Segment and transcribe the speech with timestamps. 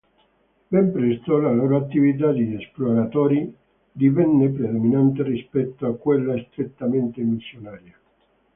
[0.73, 3.55] Ben presto, la loro attività di esploratori
[3.91, 7.95] divenne predominante rispetto a quella strettamente missionaria.